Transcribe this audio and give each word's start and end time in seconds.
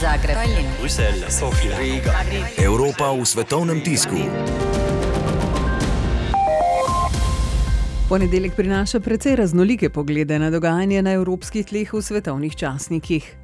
Zagreb, 0.00 0.36
Bruselj, 0.80 1.24
Sofija, 1.28 1.78
Riga. 1.78 2.12
Evropa 2.64 3.12
v 3.12 3.24
svetovnem 3.24 3.80
tisku. 3.80 4.16
Ponedeljek 8.08 8.54
prinaša 8.54 9.00
precej 9.00 9.36
raznolike 9.36 9.88
poglede 9.88 10.38
na 10.38 10.50
dogajanje 10.50 11.02
na 11.02 11.12
evropskih 11.16 11.66
tleh 11.66 11.92
v 11.92 12.02
svetovnih 12.02 12.56
časnikih. 12.56 13.36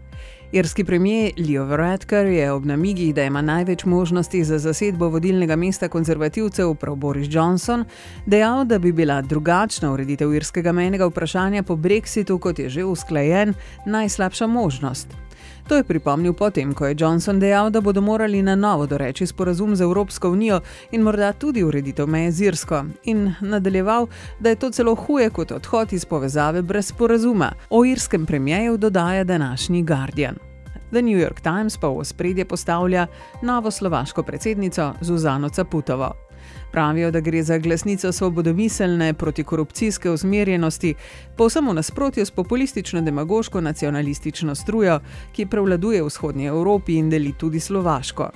Irski 0.52 0.84
premijer 0.84 1.32
Leo 1.48 1.64
Varadkar 1.64 2.26
je 2.26 2.52
ob 2.52 2.66
namigih, 2.66 3.14
da 3.14 3.24
ima 3.24 3.40
največ 3.42 3.84
možnosti 3.84 4.44
za 4.44 4.58
zasedbo 4.58 5.08
vodilnega 5.08 5.56
mesta 5.56 5.88
konzervativcev, 5.88 6.74
prav 6.74 6.96
Boris 6.96 7.28
Johnson, 7.30 7.84
dejal, 8.26 8.64
da 8.64 8.78
bi 8.78 8.92
bila 8.92 9.22
drugačna 9.22 9.92
ureditev 9.92 10.34
irskega 10.34 10.72
menjega 10.72 11.06
vprašanja 11.06 11.62
po 11.62 11.76
brexitu, 11.76 12.38
kot 12.38 12.58
je 12.58 12.68
že 12.68 12.84
usklajen, 12.84 13.54
najslabša 13.86 14.46
možnost. 14.46 15.08
To 15.68 15.76
je 15.76 15.84
pripomnil 15.84 16.32
potem, 16.32 16.74
ko 16.74 16.86
je 16.86 16.96
Johnson 16.98 17.40
dejal, 17.40 17.70
da 17.70 17.80
bodo 17.80 18.00
morali 18.00 18.42
na 18.42 18.54
novo 18.54 18.86
doreči 18.86 19.26
sporazum 19.26 19.76
z 19.76 19.80
Evropsko 19.80 20.30
unijo 20.30 20.60
in 20.90 21.02
morda 21.02 21.32
tudi 21.32 21.62
ureditev 21.62 22.06
meje 22.06 22.32
z 22.32 22.40
Irsko, 22.40 22.84
in 23.04 23.34
nadaljeval, 23.40 24.06
da 24.40 24.48
je 24.48 24.56
to 24.56 24.70
celo 24.70 24.94
huje 24.94 25.30
kot 25.30 25.52
odhod 25.52 25.92
iz 25.92 26.04
povezave 26.04 26.62
brez 26.62 26.86
sporazuma. 26.86 27.52
O 27.70 27.84
irskem 27.84 28.26
premijeju 28.26 28.76
dodaja 28.76 29.24
današnji 29.24 29.82
Guardian. 29.82 30.34
The 30.92 31.02
New 31.02 31.18
York 31.18 31.40
Times 31.40 31.76
pa 31.76 31.88
v 31.88 32.04
spredje 32.04 32.44
postavlja 32.44 33.06
novo 33.42 33.70
slovaško 33.70 34.22
predsednico 34.22 34.92
Zuzano 35.00 35.48
Caputovo. 35.48 36.12
Pravijo, 36.72 37.10
da 37.10 37.20
gre 37.20 37.42
za 37.42 37.58
glasnico 37.58 38.12
svobodomiselne 38.12 39.14
protikorupcijske 39.14 40.10
usmerjenosti, 40.10 40.94
povsem 41.36 41.68
v 41.68 41.74
nasprotju 41.74 42.26
s 42.26 42.30
populistično 42.30 43.02
demagoško 43.02 43.60
nacionalistično 43.60 44.54
strujo, 44.54 45.00
ki 45.32 45.46
prevladuje 45.46 46.02
v 46.02 46.06
vzhodnji 46.06 46.46
Evropi 46.46 46.96
in 46.96 47.10
deli 47.10 47.32
tudi 47.38 47.60
Slovaško. 47.60 48.30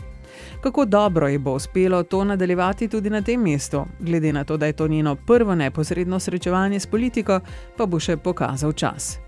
Kako 0.61 0.85
dobro 0.85 1.29
ji 1.29 1.39
bo 1.39 1.53
uspelo 1.53 2.03
to 2.03 2.25
nadaljevati 2.25 2.89
tudi 2.89 3.11
na 3.11 3.23
tem 3.23 3.41
mestu, 3.41 3.85
glede 4.01 4.33
na 4.33 4.45
to, 4.45 4.57
da 4.57 4.67
je 4.67 4.73
to 4.73 4.89
njeno 4.89 5.17
prvo 5.17 5.55
neposredno 5.55 6.21
srečevanje 6.21 6.81
s 6.81 6.87
politiko, 6.87 7.41
pa 7.77 7.87
bo 7.87 8.01
še 8.01 8.17
pokazal 8.17 8.73
čas. 8.73 9.26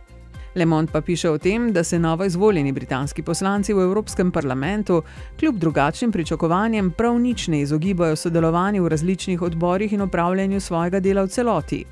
Le 0.55 0.65
Monde 0.65 0.93
pa 0.93 1.01
piše 1.01 1.31
o 1.31 1.39
tem, 1.39 1.73
da 1.73 1.85
se 1.85 1.99
novo 1.99 2.25
izvoljeni 2.25 2.73
britanski 2.73 3.23
poslanci 3.23 3.75
v 3.75 3.83
Evropskem 3.83 4.31
parlamentu 4.31 5.03
kljub 5.39 5.57
drugačnim 5.57 6.13
pričakovanjem 6.13 6.91
prav 6.91 7.19
nič 7.19 7.49
ne 7.49 7.61
izogibajo 7.61 8.17
sodelovanju 8.17 8.83
v 8.85 8.89
različnih 8.89 9.43
odborih 9.43 9.93
in 9.93 10.03
upravljanju 10.03 10.61
svojega 10.61 11.01
dela 11.01 11.23
v 11.23 11.29
celoti. 11.29 11.85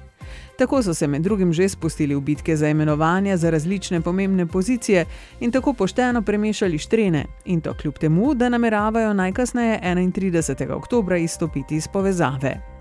Tako 0.58 0.82
so 0.82 0.94
se 0.94 1.06
med 1.06 1.22
drugim 1.22 1.52
že 1.52 1.68
spustili 1.68 2.14
v 2.14 2.20
bitke 2.20 2.56
za 2.56 2.68
imenovanja 2.68 3.36
za 3.36 3.50
različne 3.50 4.00
pomembne 4.00 4.46
pozicije 4.46 5.04
in 5.40 5.50
tako 5.52 5.72
pošteno 5.72 6.22
premešali 6.22 6.78
štrene, 6.78 7.24
in 7.44 7.60
to 7.60 7.74
kljub 7.74 7.98
temu, 7.98 8.34
da 8.34 8.48
nameravajo 8.48 9.14
najkasneje 9.14 9.80
31. 9.82 10.72
oktober 10.72 11.16
izstopiti 11.16 11.76
iz 11.76 11.88
povezave. 11.88 12.75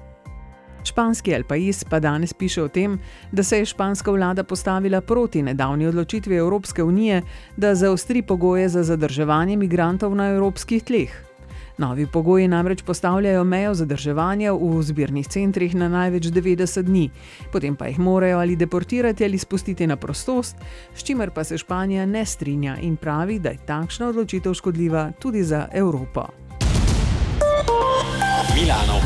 Španski 0.85 1.31
El 1.31 1.43
Pais 1.43 1.83
pa 1.83 1.99
danes 1.99 2.33
piše 2.33 2.63
o 2.63 2.67
tem, 2.67 2.99
da 3.31 3.43
se 3.43 3.57
je 3.57 3.65
španska 3.65 4.11
vlada 4.11 4.43
postavila 4.43 5.01
proti 5.01 5.41
nedavni 5.41 5.87
odločitvi 5.87 6.35
Evropske 6.35 6.83
unije, 6.83 7.21
da 7.57 7.75
zaostri 7.75 8.21
pogoje 8.21 8.69
za 8.69 8.83
zadrževanje 8.83 9.57
migrantov 9.57 10.15
na 10.15 10.29
evropskih 10.29 10.83
tleh. 10.83 11.25
Novi 11.77 12.07
pogoji 12.07 12.47
namreč 12.47 12.81
postavljajo 12.81 13.43
mejo 13.43 13.73
zadrževanja 13.73 14.53
v 14.53 14.83
zbirnih 14.83 15.27
centrih 15.27 15.75
na 15.75 15.89
največ 15.89 16.23
90 16.31 16.81
dni, 16.81 17.09
potem 17.51 17.75
pa 17.75 17.87
jih 17.87 17.99
morajo 17.99 18.39
ali 18.39 18.55
deportirati 18.55 19.25
ali 19.25 19.37
spustiti 19.37 19.87
na 19.87 19.95
prostost, 19.95 20.55
s 20.95 21.03
čimer 21.03 21.31
pa 21.31 21.43
se 21.43 21.57
Španija 21.57 22.05
ne 22.05 22.25
strinja 22.25 22.77
in 22.81 22.95
pravi, 22.95 23.39
da 23.39 23.49
je 23.49 23.65
takšna 23.65 24.07
odločitev 24.07 24.53
škodljiva 24.53 25.11
tudi 25.19 25.43
za 25.43 25.67
Evropo. 25.73 26.44